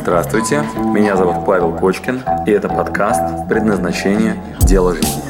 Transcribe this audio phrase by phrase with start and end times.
[0.00, 0.60] Здравствуйте,
[0.94, 4.56] меня зовут Павел Кочкин, и это подкаст «Предназначение.
[4.60, 5.28] Дело жизни».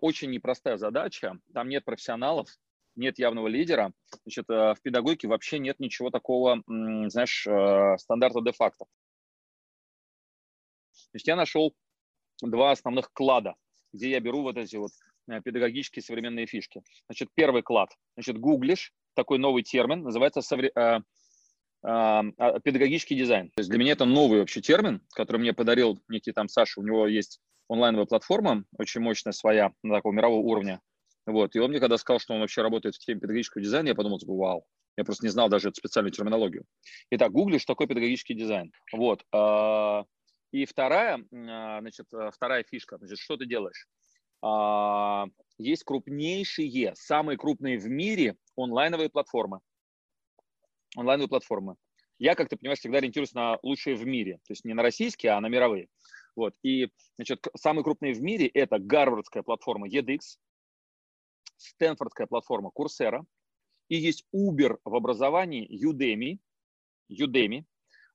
[0.00, 2.46] Очень непростая задача, там нет профессионалов,
[2.94, 3.92] нет явного лидера.
[4.22, 8.84] Значит, э, в педагогике вообще нет ничего такого, знаешь, э, стандарта де-факто.
[11.10, 11.74] То есть я нашел
[12.48, 13.54] два основных клада,
[13.92, 14.92] где я беру вот эти вот
[15.28, 16.82] э, педагогические современные фишки.
[17.06, 17.90] Значит, первый клад.
[18.14, 20.70] Значит, гуглишь, такой новый термин, называется совре...
[20.74, 20.98] э,
[21.82, 22.22] э,
[22.64, 23.48] педагогический дизайн.
[23.48, 26.80] То есть для меня это новый вообще термин, который мне подарил некий там Саша.
[26.80, 30.80] У него есть онлайновая платформа, очень мощная своя, на такого мирового уровня.
[31.26, 31.54] Вот.
[31.54, 34.18] И он мне когда сказал, что он вообще работает в теме педагогического дизайна, я подумал,
[34.18, 34.64] типа, вау,
[34.96, 36.64] я просто не знал даже эту специальную терминологию.
[37.10, 38.72] Итак, гуглишь, что такое педагогический дизайн.
[38.92, 39.24] Вот.
[40.52, 43.86] И вторая, а, значит, э, вторая фишка, значит, что ты делаешь?
[44.42, 45.26] А,
[45.58, 49.60] есть крупнейшие, самые крупные в мире онлайновые платформы.
[50.96, 51.76] Онлайновые платформы.
[52.18, 54.34] Я, как ты понимаешь, всегда ориентируюсь на лучшие в мире.
[54.46, 55.88] То есть не на российские, а на мировые.
[56.36, 56.54] Вот.
[56.62, 60.38] И, значит, самые крупные в мире это гарвардская платформа edX,
[61.56, 63.22] Стэнфордская платформа Coursera,
[63.88, 66.38] и есть Uber в образовании Udemy,
[67.10, 67.64] Udemy.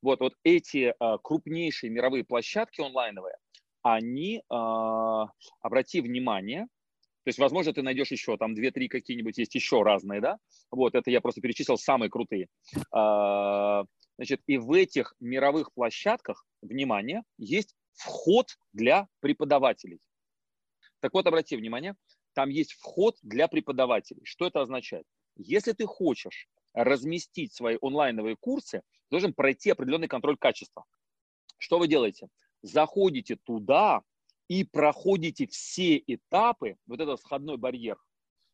[0.02, 3.36] Вот, вот эти а, крупнейшие мировые площадки онлайновые,
[3.82, 5.28] они, а,
[5.62, 6.68] обрати внимание,
[7.26, 10.38] то есть, возможно, ты найдешь еще там 2-3 какие-нибудь, есть еще разные, да?
[10.70, 12.48] Вот, это я просто перечислил самые крутые.
[12.92, 13.84] А,
[14.18, 20.00] значит, и в этих мировых площадках, внимание, есть вход для преподавателей.
[21.00, 21.96] Так вот, обрати внимание,
[22.34, 24.22] там есть вход для преподавателей.
[24.23, 25.06] Что это означает?
[25.36, 30.86] Если ты хочешь разместить свои онлайновые курсы, должен пройти определенный контроль качества.
[31.58, 32.28] Что вы делаете?
[32.62, 34.02] Заходите туда
[34.48, 37.98] и проходите все этапы, вот этот входной барьер,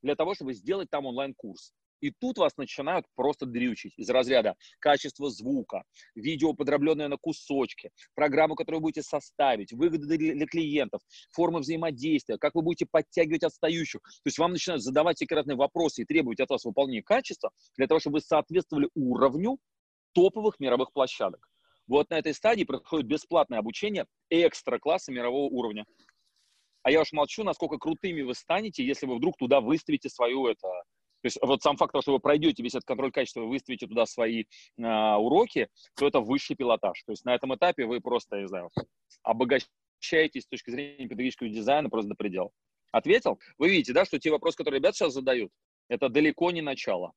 [0.02, 1.74] для того, чтобы сделать там онлайн-курс.
[2.02, 5.84] И тут вас начинают просто дрючить из разряда качества звука,
[6.16, 11.02] видео, подробленное на кусочки, программу, которую будете составить, выгоды для, клиентов,
[11.32, 14.02] формы взаимодействия, как вы будете подтягивать отстающих.
[14.02, 18.00] То есть вам начинают задавать секретные вопросы и требовать от вас выполнения качества для того,
[18.00, 19.60] чтобы вы соответствовали уровню
[20.14, 21.48] топовых мировых площадок.
[21.88, 25.86] Вот на этой стадии проходит бесплатное обучение экстра-класса мирового уровня.
[26.84, 30.68] А я уж молчу, насколько крутыми вы станете, если вы вдруг туда выставите свою это,
[31.22, 33.88] то есть вот сам факт того, что вы пройдете весь этот контроль качества, вы выставите
[33.88, 34.44] туда свои
[34.78, 37.04] э, уроки, то это высший пилотаж.
[37.04, 38.72] То есть на этом этапе вы просто, я не знаю,
[39.24, 42.50] обогащаетесь с точки зрения педагогического дизайна просто до предела.
[42.92, 43.40] Ответил?
[43.58, 45.52] Вы видите, да, что те вопросы, которые ребята сейчас задают,
[45.90, 47.14] это далеко не начало.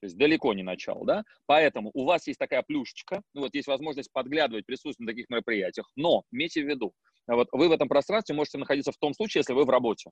[0.00, 1.24] То есть далеко не начало, да?
[1.46, 5.90] Поэтому у вас есть такая плюшечка, ну вот есть возможность подглядывать, присутствовать на таких мероприятиях,
[5.96, 6.94] но имейте в виду,
[7.26, 10.10] вот вы в этом пространстве можете находиться в том случае, если вы в работе.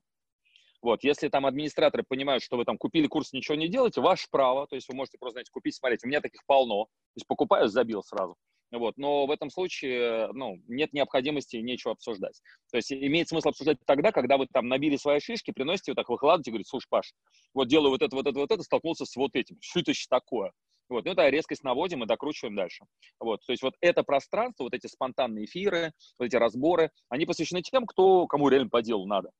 [0.81, 4.67] Вот, если там администраторы понимают, что вы там купили курс, ничего не делаете, ваше право,
[4.67, 7.67] то есть вы можете просто, знаете, купить, смотреть, у меня таких полно, то есть покупаю,
[7.67, 8.35] забил сразу.
[8.71, 12.41] Вот, но в этом случае, ну, нет необходимости, нечего обсуждать.
[12.69, 16.09] То есть имеет смысл обсуждать тогда, когда вы там набили свои шишки, приносите, вот так
[16.09, 17.13] выкладываете, говорите, слушай, Паш,
[17.53, 19.57] вот делаю вот это, вот это, вот это, столкнулся с вот этим.
[19.61, 20.51] Что это еще такое?
[20.89, 22.85] Вот, ну, это резкость наводим и докручиваем дальше.
[23.19, 27.61] Вот, то есть вот это пространство, вот эти спонтанные эфиры, вот эти разборы, они посвящены
[27.61, 29.31] тем, кто, кому реально по делу надо.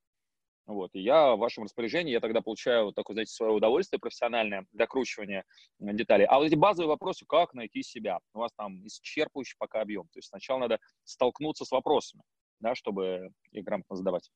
[0.68, 5.44] Вот, и я в вашем распоряжении, я тогда получаю такое, знаете, свое удовольствие профессиональное, докручивание
[5.78, 6.26] деталей.
[6.26, 10.04] А вот эти базовые вопросы, как найти себя, у вас там исчерпывающий пока объем.
[10.12, 12.22] То есть сначала надо столкнуться с вопросами,
[12.60, 14.30] да, чтобы их грамотно задавать.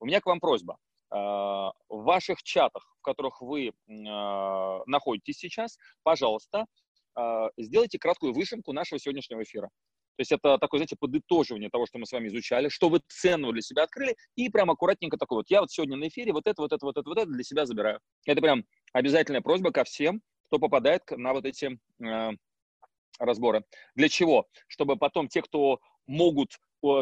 [0.00, 0.76] У меня к вам просьба.
[1.08, 6.66] А, в ваших чатах, в которых вы а, находитесь сейчас, пожалуйста,
[7.14, 9.70] а, сделайте краткую вышивку нашего сегодняшнего эфира.
[10.20, 13.54] То есть это такое, знаете, подытоживание того, что мы с вами изучали, что вы ценного
[13.54, 16.60] для себя открыли, и прям аккуратненько такой вот, я вот сегодня на эфире вот это,
[16.60, 18.00] вот это, вот это, вот это для себя забираю.
[18.26, 22.30] Это прям обязательная просьба ко всем, кто попадает на вот эти э,
[23.18, 23.64] разборы.
[23.94, 24.44] Для чего?
[24.66, 26.50] Чтобы потом те, кто могут,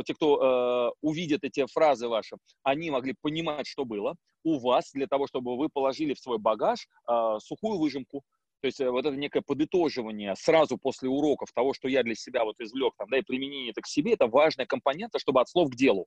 [0.04, 4.14] те, кто э, увидят эти фразы ваши, они могли понимать, что было
[4.44, 8.22] у вас, для того, чтобы вы положили в свой багаж э, сухую выжимку,
[8.60, 12.44] то есть э, вот это некое подытоживание сразу после уроков того, что я для себя
[12.44, 15.70] вот извлек, там, да, и применение это к себе, это важная компонента, чтобы от слов
[15.70, 16.06] к делу.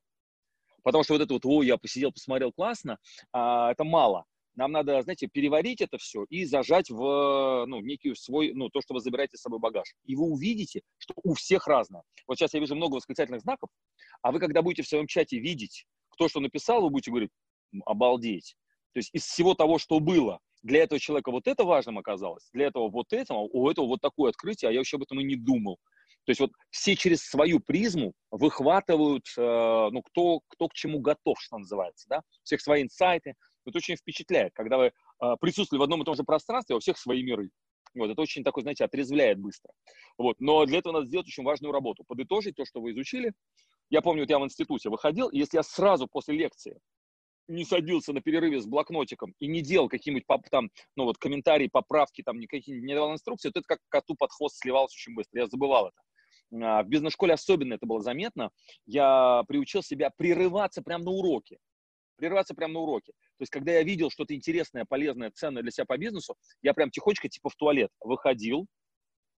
[0.83, 2.97] Потому что вот это вот, ой, я посидел, посмотрел, классно,
[3.31, 4.25] а, это мало.
[4.55, 8.93] Нам надо, знаете, переварить это все и зажать в, ну, некий свой, ну, то, что
[8.93, 9.93] вы забираете с собой багаж.
[10.05, 12.03] И вы увидите, что у всех разное.
[12.27, 13.69] Вот сейчас я вижу много восклицательных знаков,
[14.21, 17.31] а вы, когда будете в своем чате видеть, кто что написал, вы будете говорить,
[17.85, 18.55] обалдеть.
[18.93, 22.67] То есть из всего того, что было, для этого человека вот это важным оказалось, для
[22.67, 25.35] этого вот этого, у этого вот такое открытие, а я вообще об этом и не
[25.35, 25.77] думал.
[26.25, 31.41] То есть вот все через свою призму выхватывают, э, ну, кто, кто к чему готов,
[31.41, 33.33] что называется, да, у всех свои инсайты.
[33.65, 34.91] Это очень впечатляет, когда вы э,
[35.39, 37.49] присутствуете в одном и том же пространстве, а у всех свои миры.
[37.95, 39.71] Вот, это очень такой, знаете, отрезвляет быстро.
[40.17, 42.03] Вот, но для этого надо сделать очень важную работу.
[42.07, 43.33] Подытожить то, что вы изучили.
[43.89, 46.79] Я помню, вот я в институте выходил, и если я сразу после лекции
[47.47, 52.23] не садился на перерыве с блокнотиком и не делал какие-нибудь там, ну вот комментарии, поправки,
[52.23, 55.41] там никакие не давал инструкции, то это как коту под хвост сливалось очень быстро.
[55.41, 56.01] Я забывал это.
[56.65, 58.51] А, в бизнес-школе особенно это было заметно.
[58.85, 61.57] Я приучил себя прерываться прямо на уроке.
[62.17, 63.13] Прерываться прямо на уроке.
[63.37, 66.91] То есть, когда я видел что-то интересное, полезное, ценное для себя по бизнесу, я прям
[66.91, 68.67] тихонечко типа в туалет выходил,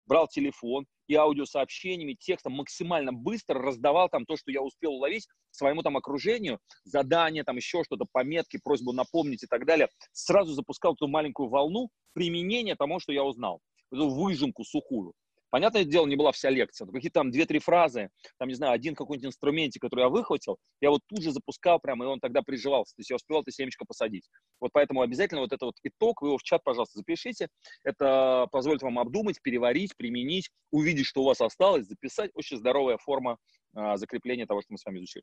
[0.06, 5.82] брал телефон и аудиосообщениями, текстом максимально быстро раздавал там то, что я успел уловить своему
[5.82, 9.88] там окружению, задание, там еще что-то, пометки, просьбу напомнить и так далее.
[10.12, 13.60] Сразу запускал ту маленькую волну применения тому, что я узнал.
[13.92, 15.12] Эту выжимку сухую.
[15.54, 18.10] Понятное дело, не была вся лекция, но какие-то там две-три фразы,
[18.40, 22.04] там, не знаю, один какой-нибудь инструментик, который я выхватил, я вот тут же запускал прямо,
[22.04, 22.96] и он тогда приживался.
[22.96, 24.28] То есть я успевал это семечко посадить.
[24.58, 27.46] Вот поэтому обязательно вот это вот итог, вы его в чат, пожалуйста, запишите.
[27.84, 32.32] Это позволит вам обдумать, переварить, применить, увидеть, что у вас осталось, записать.
[32.34, 33.38] Очень здоровая форма
[33.76, 35.22] а, закрепления того, что мы с вами изучили.